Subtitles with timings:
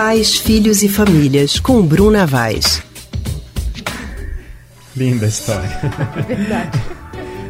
[0.00, 2.80] Pais, Filhos e Famílias, com Bruna Vaz.
[4.96, 5.68] Linda história.
[6.24, 6.80] Verdade.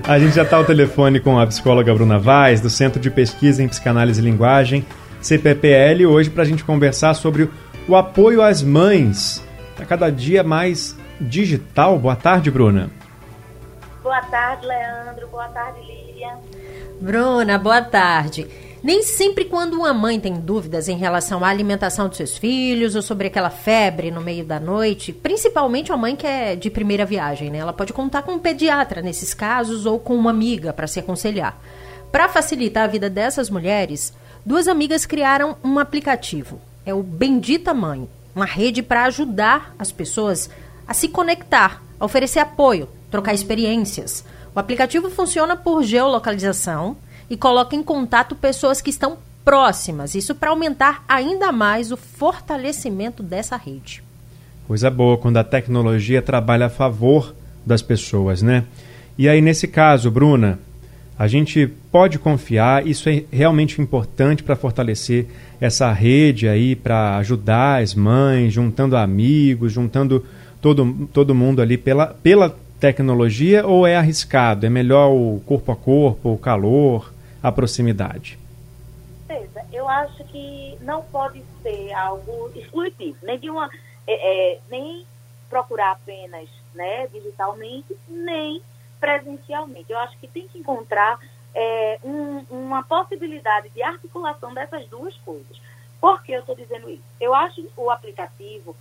[0.02, 3.62] A gente já está ao telefone com a psicóloga Bruna Vaz, do Centro de Pesquisa
[3.62, 4.86] em Psicanálise e Linguagem,
[5.20, 7.50] CPPL, hoje para a gente conversar sobre
[7.86, 9.44] o apoio às mães.
[9.72, 11.98] Está cada dia mais digital.
[11.98, 12.88] Boa tarde, Bruna.
[14.02, 15.28] Boa tarde, Leandro.
[15.28, 16.38] Boa tarde, Lilian.
[16.98, 18.67] Bruna, boa tarde.
[18.82, 23.02] Nem sempre quando uma mãe tem dúvidas em relação à alimentação dos seus filhos ou
[23.02, 27.50] sobre aquela febre no meio da noite, principalmente uma mãe que é de primeira viagem,
[27.50, 27.58] né?
[27.58, 31.60] Ela pode contar com um pediatra nesses casos ou com uma amiga para se aconselhar.
[32.12, 34.14] Para facilitar a vida dessas mulheres,
[34.46, 36.60] duas amigas criaram um aplicativo.
[36.86, 40.48] É o Bendita Mãe, uma rede para ajudar as pessoas
[40.86, 44.24] a se conectar, a oferecer apoio, trocar experiências.
[44.54, 46.96] O aplicativo funciona por geolocalização
[47.30, 53.22] e coloca em contato pessoas que estão próximas, isso para aumentar ainda mais o fortalecimento
[53.22, 54.02] dessa rede.
[54.66, 58.64] Coisa boa quando a tecnologia trabalha a favor das pessoas, né?
[59.16, 60.58] E aí, nesse caso, Bruna,
[61.18, 65.26] a gente pode confiar, isso é realmente importante para fortalecer
[65.60, 70.24] essa rede aí, para ajudar as mães, juntando amigos, juntando
[70.60, 74.66] todo, todo mundo ali pela, pela tecnologia ou é arriscado?
[74.66, 77.12] É melhor o corpo a corpo, o calor?
[77.42, 78.38] A proximidade?
[79.72, 83.70] Eu acho que não pode ser algo exclusivo, nem de uma,
[84.06, 85.06] é, é, nem
[85.48, 88.62] procurar apenas, né, digitalmente, nem
[88.98, 89.92] presencialmente.
[89.92, 91.18] Eu acho que tem que encontrar
[91.54, 95.60] é, um, uma possibilidade de articulação dessas duas coisas.
[96.00, 97.02] Por que eu estou dizendo isso?
[97.20, 98.74] Eu acho o aplicativo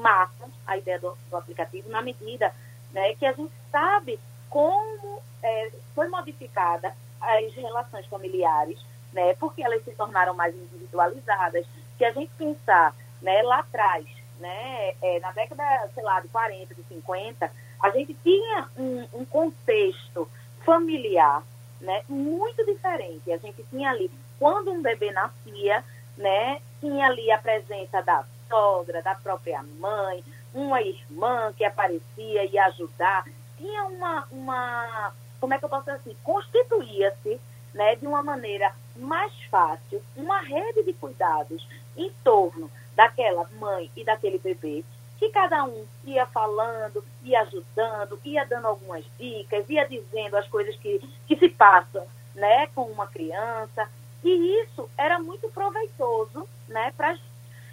[0.00, 2.52] massa, a ideia do, do aplicativo, na medida
[2.92, 8.78] né, que a gente sabe como é, foi modificada as relações familiares,
[9.12, 11.66] né, porque elas se tornaram mais individualizadas.
[11.96, 14.04] Se a gente pensar né, lá atrás,
[14.38, 15.62] né, é, na década,
[15.94, 17.50] sei lá, de 40, de 50,
[17.80, 20.28] a gente tinha um, um contexto
[20.64, 21.42] familiar
[21.80, 23.30] né, muito diferente.
[23.32, 25.84] A gente tinha ali, quando um bebê nascia,
[26.16, 30.24] né, tinha ali a presença da sogra, da própria mãe,
[30.54, 33.24] uma irmã que aparecia e ajudar.
[33.56, 37.40] Tinha uma, uma como é que eu posso assim, constituía-se
[37.74, 41.66] né, de uma maneira mais fácil uma rede de cuidados
[41.96, 44.84] em torno daquela mãe e daquele bebê,
[45.18, 50.76] que cada um ia falando, ia ajudando, ia dando algumas dicas, ia dizendo as coisas
[50.76, 53.90] que, que se passam né, com uma criança.
[54.22, 56.92] E isso era muito proveitoso, né?
[56.96, 57.18] Pra,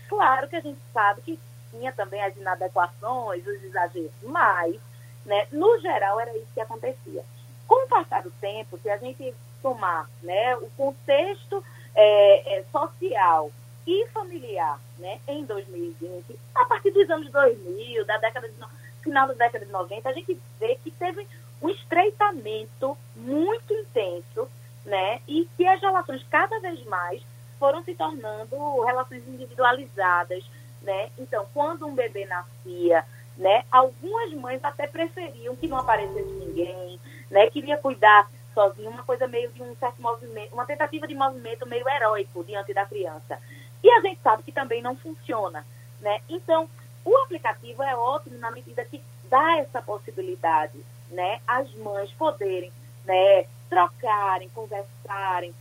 [0.07, 4.75] claro que a gente sabe que tinha também as inadequações, os exageros, mas,
[5.23, 7.23] né, no geral, era isso que acontecia.
[7.69, 9.31] Com o passar do tempo, se a gente
[9.61, 11.63] tomar né, o contexto
[11.93, 13.51] é, é, social
[13.85, 18.55] e familiar né, em 2020, a partir dos anos 2000, da década de,
[19.03, 21.27] final da década de 90, a gente vê que teve
[21.61, 24.49] um estreitamento muito intenso
[24.83, 27.21] né, e que as relações cada vez mais
[27.59, 30.43] foram se tornando relações individualizadas.
[30.81, 31.11] Né?
[31.19, 33.05] Então, quando um bebê nascia,
[33.37, 37.49] né, algumas mães até preferiam que não aparecesse ninguém, né?
[37.49, 41.87] Queria cuidar sozinho, uma coisa meio de um certo movimento, uma tentativa de movimento meio
[41.87, 43.39] heróico diante da criança.
[43.83, 45.65] E a gente sabe que também não funciona,
[46.01, 46.19] né?
[46.27, 46.69] Então,
[47.05, 50.77] o aplicativo é ótimo na medida que dá essa possibilidade,
[51.09, 51.39] né?
[51.47, 52.71] As mães poderem,
[53.05, 53.45] né?
[53.69, 55.53] Trocarem, conversarem.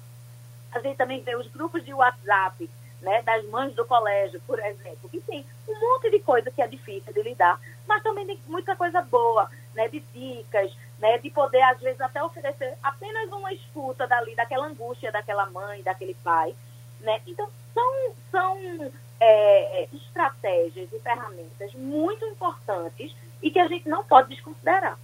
[0.73, 2.69] A gente também vê os grupos de WhatsApp,
[3.01, 3.23] né?
[3.23, 7.13] Das mães do colégio, por exemplo, que tem um monte de coisa que é difícil
[7.13, 9.49] de lidar, mas também tem muita coisa boa,
[9.79, 9.89] né?
[9.89, 15.13] De dicas, né, de poder, às vezes, até oferecer apenas uma escuta dali, daquela angústia
[15.13, 16.55] daquela mãe, daquele pai.
[17.01, 17.21] Né?
[17.25, 18.59] Então, são, são
[19.21, 24.99] é, é, estratégias e ferramentas muito importantes e que a gente não pode desconsiderar.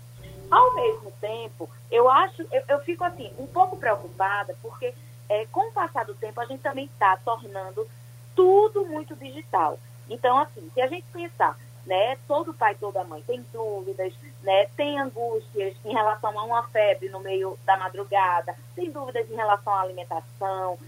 [0.50, 4.92] Ao mesmo tempo, eu acho, eu, eu fico assim, um pouco preocupada, porque
[5.28, 7.86] é, com o passar do tempo a gente também está tornando
[8.34, 9.78] tudo muito digital.
[10.10, 12.16] Então, assim, se a gente pensar né?
[12.26, 14.66] Todo pai, toda mãe tem dúvidas, né?
[14.76, 19.72] Tem angústias em relação a uma febre no meio da madrugada, tem dúvidas em relação
[19.72, 20.78] à alimentação,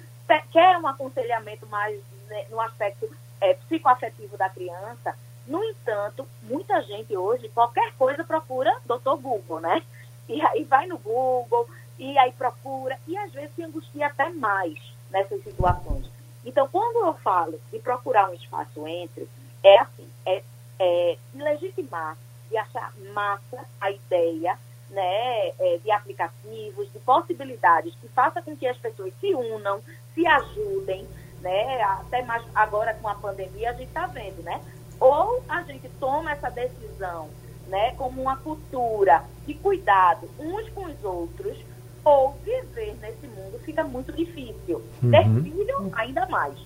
[0.52, 3.08] quer um aconselhamento mais né, no aspecto
[3.40, 5.14] é, psicoafetivo da criança.
[5.46, 9.82] No entanto, muita gente hoje, qualquer coisa procura doutor Google, né?
[10.28, 14.74] E aí vai no Google, e aí procura, e às vezes se angustia até mais
[15.10, 16.10] nessas situações.
[16.44, 19.28] Então, quando eu falo de procurar um espaço entre,
[19.62, 20.42] é assim, é
[20.78, 22.16] é, legitimar,
[22.48, 24.58] de achar massa a ideia
[24.90, 29.80] né, é, de aplicativos, de possibilidades que faça com que as pessoas se unam,
[30.14, 31.06] se ajudem,
[31.40, 31.82] né?
[31.82, 34.60] Até mais agora com a pandemia a gente está vendo, né?
[34.98, 37.28] Ou a gente toma essa decisão,
[37.68, 41.58] né, como uma cultura de cuidado uns com os outros,
[42.04, 44.82] ou viver nesse mundo fica muito difícil.
[45.02, 45.10] Uhum.
[45.10, 46.56] Ter filho, ainda mais.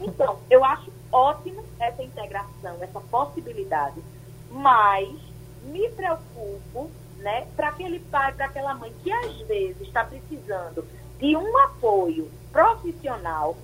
[0.00, 4.02] Então, eu acho ótimo essa integração, essa possibilidade,
[4.50, 5.08] mas
[5.62, 10.86] me preocupo, né, para aquele pai, para aquela mãe que às vezes está precisando
[11.18, 13.56] de um apoio profissional,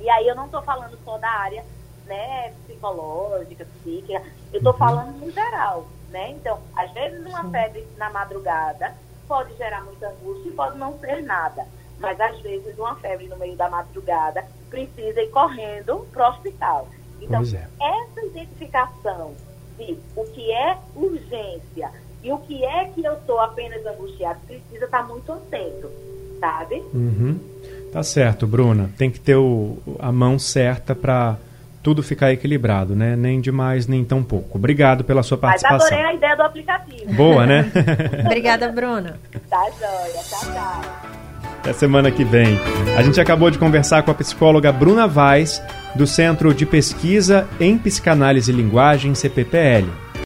[0.00, 1.64] e aí eu não estou falando só da área
[2.06, 4.22] né, psicológica, psíquica,
[4.52, 4.78] eu estou uhum.
[4.78, 6.30] falando no geral, né?
[6.30, 8.94] Então, às vezes uma febre na madrugada
[9.26, 11.66] pode gerar muita angústia e pode não ser nada.
[12.02, 16.88] Mas às vezes uma febre no meio da madrugada precisa ir correndo para o hospital.
[17.20, 17.68] Então, é.
[17.80, 19.32] essa identificação
[19.78, 21.90] de o que é urgência
[22.22, 25.88] e o que é que eu estou apenas angustiado precisa estar tá muito atento,
[26.40, 26.82] sabe?
[26.92, 27.38] Uhum.
[27.92, 28.90] Tá certo, Bruna.
[28.98, 31.36] Tem que ter o, a mão certa para
[31.82, 33.16] tudo ficar equilibrado, né?
[33.16, 34.56] Nem de mais, nem tão pouco.
[34.56, 35.78] Obrigado pela sua participação.
[35.78, 37.12] Mas adorei a ideia do aplicativo.
[37.12, 37.70] Boa, né?
[38.24, 39.18] Obrigada, Bruna.
[39.50, 41.21] Tá joia, tchau, tchau.
[41.62, 42.58] Até semana que vem.
[42.96, 45.62] A gente acabou de conversar com a psicóloga Bruna Vaz,
[45.94, 50.01] do Centro de Pesquisa em Psicanálise e Linguagem, CPPL.